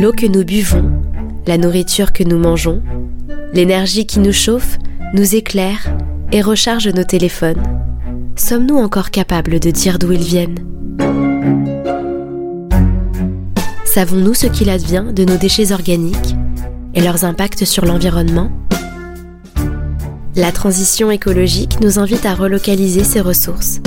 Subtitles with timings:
[0.00, 0.90] L'eau que nous buvons,
[1.46, 2.80] la nourriture que nous mangeons,
[3.52, 4.78] l'énergie qui nous chauffe,
[5.12, 5.94] nous éclaire
[6.32, 7.62] et recharge nos téléphones.
[8.34, 10.58] Sommes-nous encore capables de dire d'où ils viennent?
[13.84, 16.34] Savons-nous ce qu'il advient de nos déchets organiques
[16.94, 18.50] et leurs impacts sur l'environnement?
[20.34, 23.80] La transition écologique nous invite à relocaliser ces ressources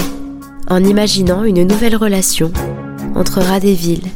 [0.69, 2.51] en imaginant une nouvelle relation
[3.15, 4.11] entre rats des villes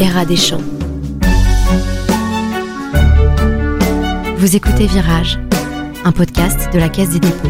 [0.00, 0.62] et rats des champs.
[4.38, 5.36] Vous écoutez Virage,
[6.04, 7.48] un podcast de la Caisse des dépôts.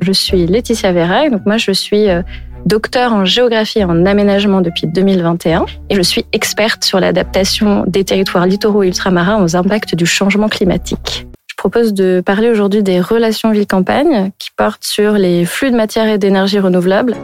[0.00, 2.22] Je suis Laetitia Vérac, donc moi je suis euh,
[2.66, 8.02] docteur en géographie et en aménagement depuis 2021 et je suis experte sur l'adaptation des
[8.02, 11.28] territoires littoraux et ultramarins aux impacts du changement climatique.
[11.48, 16.08] Je propose de parler aujourd'hui des relations ville-campagne qui portent sur les flux de matière
[16.08, 17.14] et d'énergie renouvelables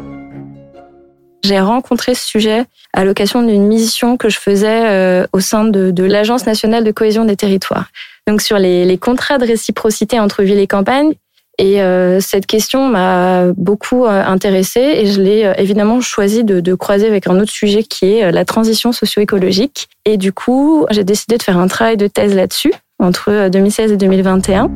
[1.47, 6.03] j'ai rencontré ce sujet à l'occasion d'une mission que je faisais euh, au sein de,
[6.03, 7.87] l'Agence nationale de cohésion des territoires.
[8.27, 11.13] Donc sur les, contrats de réciprocité entre ville et campagne.
[11.59, 17.07] Et euh, cette question m'a beaucoup euh, intéressée et je l'ai évidemment choisi de, croiser
[17.07, 19.89] avec un autre sujet qui est la transition socio-écologique.
[20.05, 23.97] Et du coup, j'ai décidé de faire un travail de thèse là-dessus entre 2016 et
[23.97, 24.71] 2021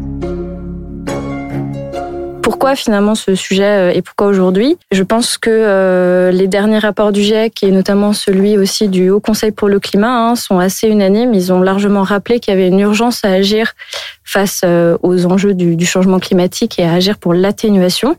[2.50, 7.12] pourquoi finalement ce sujet euh, et pourquoi aujourd'hui Je pense que euh, les derniers rapports
[7.12, 10.88] du GIEC et notamment celui aussi du Haut Conseil pour le climat hein, sont assez
[10.88, 11.32] unanimes.
[11.32, 13.74] Ils ont largement rappelé qu'il y avait une urgence à agir
[14.24, 18.16] face euh, aux enjeux du, changement climatique et à agir pour l'atténuation.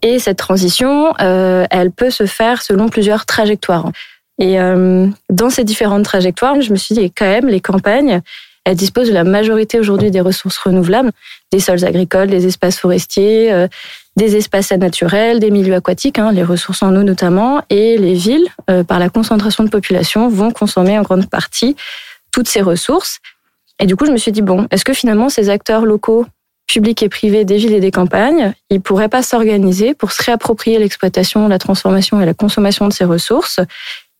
[0.00, 3.90] Et cette transition, elle peut se faire selon plusieurs trajectoires.
[4.38, 4.56] Et
[5.28, 8.22] dans ces différentes trajectoires, je me suis dit quand même les campagnes,
[8.64, 11.10] elle dispose de la majorité aujourd'hui des ressources renouvelables,
[11.50, 13.68] des sols agricoles, des espaces forestiers, euh,
[14.16, 18.48] des espaces naturels, des milieux aquatiques, hein, les ressources en eau notamment, et les villes,
[18.68, 21.74] euh, par la concentration de population, vont consommer en grande partie
[22.32, 23.18] toutes ces ressources.
[23.78, 26.26] Et du coup, je me suis dit, bon, est-ce que finalement ces acteurs locaux,
[26.66, 30.78] publics et privés des villes et des campagnes, ils pourraient pas s'organiser pour se réapproprier
[30.78, 33.58] l'exploitation, la transformation et la consommation de ces ressources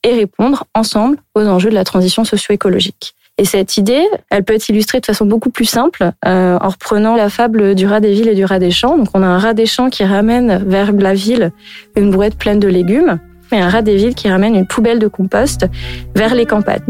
[0.03, 3.15] et répondre ensemble aux enjeux de la transition socio-écologique?
[3.41, 7.17] Et cette idée, elle peut être illustrée de façon beaucoup plus simple euh, en reprenant
[7.17, 8.99] la fable du rat des villes et du rat des champs.
[8.99, 11.51] Donc on a un rat des champs qui ramène vers la ville
[11.97, 13.19] une brouette pleine de légumes
[13.51, 15.67] et un rat des villes qui ramène une poubelle de compost
[16.15, 16.83] vers les campagnes.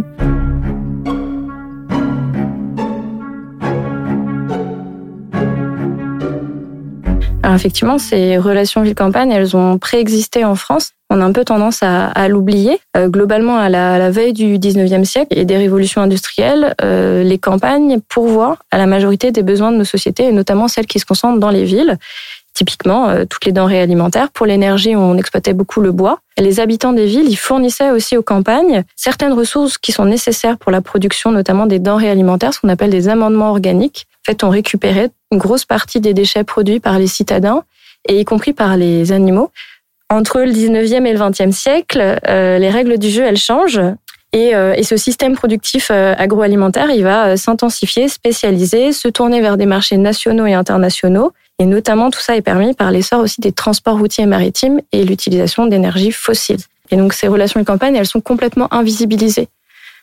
[7.55, 10.93] Effectivement, ces relations ville-campagne, elles ont préexisté en France.
[11.13, 12.79] On a un peu tendance à, l'oublier.
[12.97, 17.99] Euh, globalement, à la, veille du 19e siècle et des révolutions industrielles, euh, les campagnes
[18.09, 21.41] pourvoient à la majorité des besoins de nos sociétés, et notamment celles qui se concentrent
[21.41, 21.99] dans les villes.
[22.55, 24.31] Typiquement, euh, toutes les denrées alimentaires.
[24.31, 26.19] Pour l'énergie, on exploitait beaucoup le bois.
[26.39, 30.73] les habitants des villes, ils fournissaient aussi aux campagnes certaines ressources qui sont nécessaires pour
[30.73, 34.07] la production, notamment des denrées alimentaires, ce qu'on appelle des amendements organiques.
[34.27, 37.65] En fait, on récupérait une grosse partie des déchets produits par les citadins,
[38.09, 39.51] et y compris par les animaux.
[40.09, 43.81] Entre le 19e et le 20e siècle, euh, les règles du jeu, elles changent.
[44.33, 49.97] Et, euh, ce système productif agroalimentaire, il va s'intensifier, spécialiser, se tourner vers des marchés
[49.97, 51.33] nationaux et internationaux.
[51.59, 55.05] Et notamment, tout ça est permis par l'essor aussi des transports routiers et maritimes et
[55.05, 56.61] l'utilisation d'énergie fossiles.
[56.91, 59.49] Et donc, ces relations de campagne, elles sont complètement invisibilisées.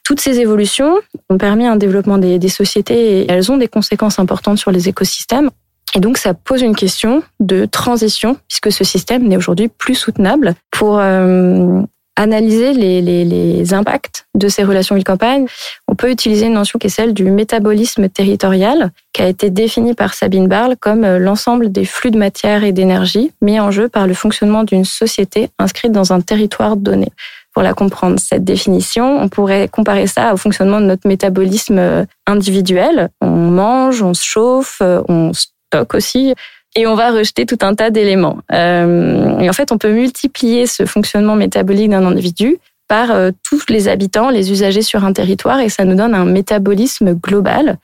[0.08, 4.58] Toutes ces évolutions ont permis un développement des, sociétés et elles ont des conséquences importantes
[4.58, 5.50] sur les écosystèmes.
[5.96, 10.56] Et donc, ça pose une question de transition, puisque ce système n'est aujourd'hui plus soutenable
[10.72, 11.82] pour euh,
[12.16, 15.46] analyser les, les, les, impacts de ces relations ville-campagne,
[15.90, 19.94] on peut utiliser une notion qui est celle du métabolisme territorial, qui a été définie
[19.94, 23.90] par Sabine Barle comme euh, l'ensemble des flux de matière et d'énergie mis en jeu
[23.90, 27.10] par le fonctionnement d'une société inscrite dans un territoire donné.
[27.58, 32.06] Pour la comprendre, cette définition, on pourrait comparer ça au fonctionnement de notre métabolisme euh,
[32.28, 33.10] individuel.
[33.20, 36.36] On mange, on se chauffe, euh, on stocke aussi
[36.76, 38.38] et on va rejeter tout un tas d'éléments.
[38.54, 43.10] Euh, et en fait, on peut multiplier ce fonctionnement métabolique d'un individu par
[43.44, 47.80] tous les habitants, les usagers sur un territoire, et ça nous donne un métabolisme global.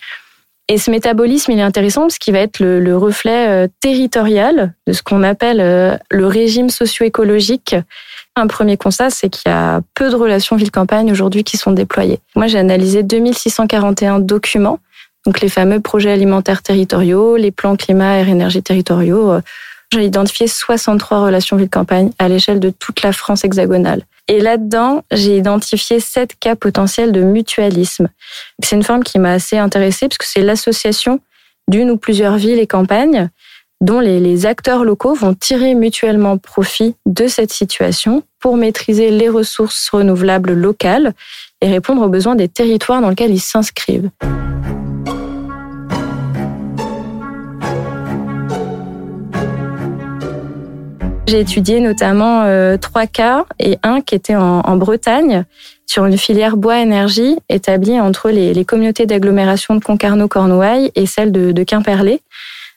[0.70, 4.94] Et ce métabolisme, il est intéressant parce qu'il va être le, reflet euh, territorial de
[4.94, 7.76] ce qu'on appelle le régime socio-écologique.
[8.36, 12.20] Un premier constat, c'est qu'il y a peu de relations ville-campagne aujourd'hui qui sont déployées.
[12.36, 14.80] Moi, j'ai analysé 2641 documents
[15.26, 19.32] donc les fameux projets alimentaires territoriaux, les plans climat, air, énergie territoriaux.
[19.32, 19.42] Euh,
[19.92, 24.04] j'ai identifié 63 relations ville-campagne à l'échelle de toute la France hexagonale.
[24.28, 28.10] Et là-dedans, j'ai identifié sept cas potentiels de mutualisme.
[28.64, 31.20] C'est une forme qui m'a assez intéressée puisque c'est l'association
[31.68, 33.30] d'une ou plusieurs villes et campagnes
[33.82, 39.90] dont les, acteurs locaux vont tirer mutuellement profit de cette situation pour maîtriser les ressources
[39.90, 41.14] renouvelables locales
[41.60, 44.10] et répondre aux besoins des territoires dans lesquels ils s'inscrivent.
[51.34, 55.46] J'ai étudié notamment euh, trois cas et un qui était en, Bretagne
[55.88, 62.22] sur une filière bois-énergie établie entre les, communautés d'agglomération de Concarneau-Cornouailles et celle de, Quimperlé.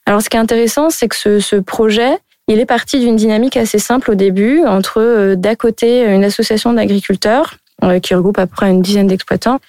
[0.07, 2.17] Alors ce qui est intéressant, c'est que ce, projet,
[2.49, 6.73] il est parti d'une dynamique assez simple au début entre euh, d'à côté une association
[6.73, 9.61] d'agriculteurs euh, qui regroupe à peu près une dizaine d'exploitants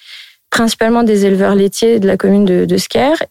[0.50, 2.78] principalement des éleveurs laitiers de la commune de, de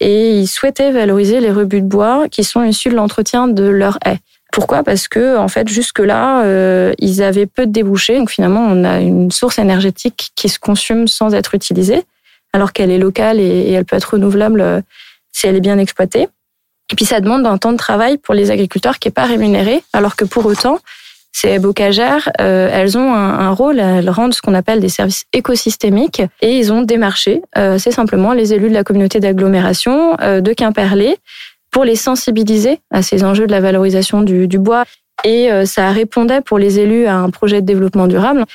[0.00, 3.98] et ils souhaitaient valoriser les rebuts de bois qui sont issus de l'entretien de leurs
[4.04, 4.18] haies.
[4.56, 4.82] Pourquoi?
[4.82, 8.16] Parce que en fait jusque-là, euh, ils avaient peu de débouchés.
[8.16, 12.04] Donc finalement, on a une source énergétique qui se consomme sans être utilisée,
[12.54, 14.80] alors qu'elle est locale et, elle peut être renouvelable euh,
[15.30, 16.28] si elle est bien exploitée.
[16.90, 19.82] Et puis ça demande un temps de travail pour les agriculteurs qui est pas rémunéré,
[19.92, 20.78] alors que pour autant,
[21.36, 26.22] ces bocagères, euh, elles ont un, rôle, elles rendent ce qu'on appelle des services écosystémiques
[26.40, 30.54] et ils ont démarché, euh, c'est simplement les élus de la communauté d'agglomération euh, de
[30.54, 31.18] Quimperlé
[31.76, 34.84] pour les sensibiliser à ces enjeux de la valorisation du, bois.
[35.24, 38.46] Et euh, ça répondait pour les élus à un projet de développement durable.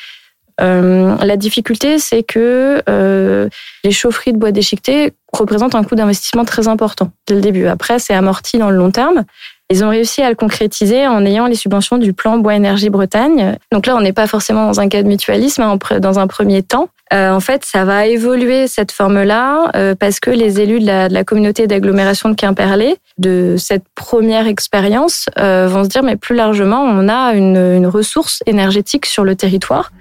[0.59, 3.47] Euh, la difficulté, c'est que euh,
[3.83, 7.67] les chaufferies de bois déchiqueté représentent un coût d'investissement très important dès le début.
[7.67, 9.23] Après, c'est amorti dans le long terme.
[9.71, 13.57] Ils ont réussi à le concrétiser en ayant les subventions du plan Bois Énergie Bretagne.
[13.71, 16.61] Donc là, on n'est pas forcément dans un cas de mutualisme hein, dans un premier
[16.61, 16.89] temps.
[17.13, 21.23] Euh, en fait, ça va évoluer cette forme-là euh, parce que les élus de la,
[21.23, 26.81] communauté d'agglomération de Quimperlé, de cette première expérience, euh, vont se dire mais plus largement,
[26.81, 29.93] on a une, une ressource énergétique sur le territoire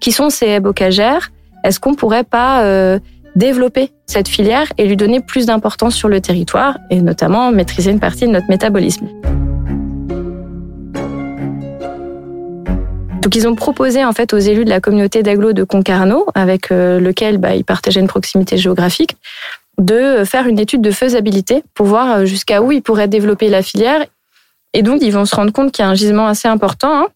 [0.00, 1.30] qui sont ces bocagères.
[1.62, 2.64] Est-ce qu'on pourrait pas
[3.36, 8.00] développer cette filière et lui donner plus d'importance sur le territoire et notamment maîtriser une
[8.00, 9.08] partie de notre métabolisme.
[13.20, 16.72] Donc ils ont proposé en fait aux élus de la communauté d'agglo de Concarneau, avec
[16.72, 19.16] euh, lequel bah, ils partageaient une proximité géographique,
[19.78, 23.62] de faire une étude de faisabilité pour voir euh, jusqu'à où ils pourraient développer la
[23.62, 24.04] filière.
[24.72, 26.92] Et donc ils vont se rendre compte qu'il y a un gisement assez important.
[26.92, 27.06] Hein.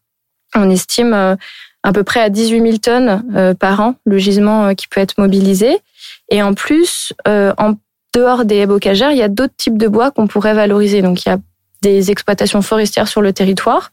[0.54, 1.36] On estime euh,
[1.82, 5.80] à peu près à 18 000 tonnes par an le gisement qui peut être mobilisé.
[6.30, 7.74] Et en plus, euh, en
[8.14, 11.02] dehors des bocagères, il y a d'autres types de bois qu'on pourrait valoriser.
[11.02, 11.38] Donc il y a
[11.82, 13.92] des exploitations forestières sur le territoire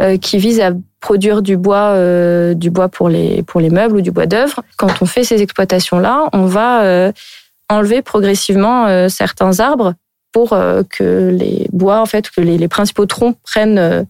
[0.00, 3.96] euh, qui visent à produire du bois, euh, du bois pour les pour les meubles
[3.96, 4.62] ou du bois d'œuvre.
[4.76, 7.12] Quand on fait ces exploitations-là, on va
[7.70, 9.94] enlever progressivement certains arbres
[10.32, 14.06] pour que les bois, en fait, que les, les principaux troncs prennent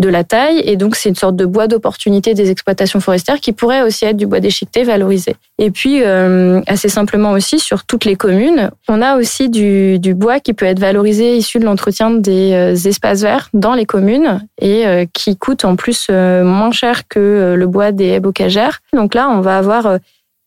[0.00, 0.60] de la taille.
[0.64, 4.16] Et donc, c'est une sorte de bois d'opportunité des exploitations forestières qui pourrait aussi être
[4.16, 5.36] du bois déchiqueté valorisé.
[5.58, 10.40] Et puis, euh, assez simplement aussi, sur toutes les communes, on a aussi du, bois
[10.40, 14.86] qui peut être valorisé issu de l'entretien des euh, espaces verts dans les communes et
[14.86, 18.80] euh, qui coûte en plus moins cher que le bois des haies bocagères.
[18.92, 19.98] Donc là, on va avoir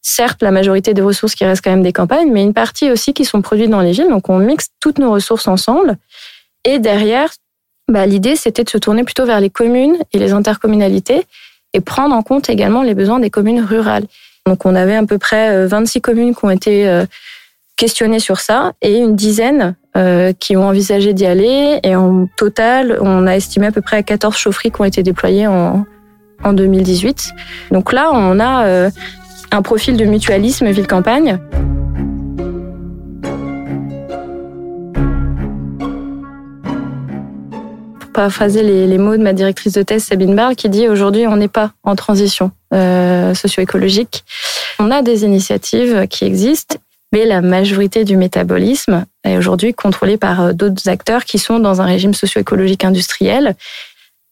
[0.02, 3.14] certes la majorité des ressources qui restent quand même des campagnes, mais une partie aussi
[3.14, 4.10] qui sont produites dans les villes.
[4.10, 5.98] Donc on mixe toutes nos ressources ensemble.
[6.64, 7.30] Et derrière,
[7.90, 11.26] bah, l'idée, c'était de se tourner plutôt vers les communes et les intercommunalités
[11.74, 14.06] et prendre en compte également les besoins des communes rurales.
[14.46, 17.06] Donc, on avait à peu près 26 euh, communes qui ont été euh,
[17.78, 21.80] questionnées sur ça et une dizaine euh, qui ont envisagé d'y aller.
[21.84, 25.48] Et en total, on a estimé à peu près 14 chaufferies qui ont été déployées
[25.48, 25.86] en,
[26.44, 27.32] en 2018.
[27.72, 28.90] Donc là, on a
[29.52, 31.40] un profil de mutualisme ville-campagne.
[38.18, 41.36] Paraphraser les, les, mots de ma directrice de thèse, Sabine Barle, qui dit aujourd'hui, on
[41.36, 44.24] n'est pas en transition euh, socio-écologique.
[44.80, 46.78] On a des initiatives qui existent,
[47.14, 51.80] mais la majorité du métabolisme est aujourd'hui contrôlée par euh, d'autres acteurs qui sont dans
[51.80, 53.56] un régime socio-écologique industriel.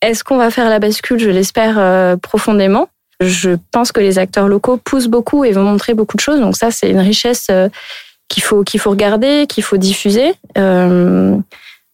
[0.02, 1.20] Est-ce qu'on va faire la bascule?
[1.20, 2.90] Je l'espère euh, profondément.
[3.20, 6.40] Je pense que les acteurs locaux poussent beaucoup et vont montrer beaucoup de choses.
[6.40, 7.52] Donc ça, c'est une richesse
[8.30, 10.34] qu'il faut qu'il faut regarder, qu'il faut diffuser.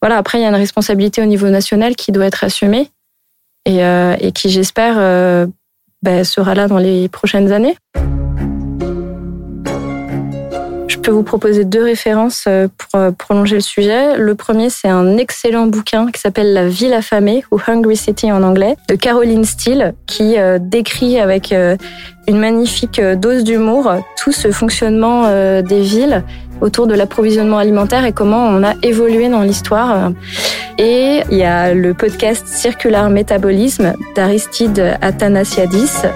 [0.02, 2.90] Voilà, après, il y a une responsabilité au niveau national qui doit être assumée
[3.64, 5.46] et, euh, qui, j'espère, euh,
[6.02, 7.76] bah, sera là dans les prochaines années.
[10.88, 14.16] Je peux vous proposer deux références euh, pour prolonger le sujet.
[14.18, 18.42] Le premier, c'est un excellent bouquin qui s'appelle La ville affamée, ou Hungry City en
[18.42, 21.54] anglais, de Caroline Steele, qui décrit avec
[22.26, 25.22] une magnifique dose d'humour tout ce fonctionnement
[25.62, 26.24] des villes
[26.62, 30.12] autour de l'approvisionnement alimentaire et comment on a évolué dans l'histoire.
[30.78, 36.06] Et il y a le podcast Circular Métabolisme d'Aristide Athanasiadis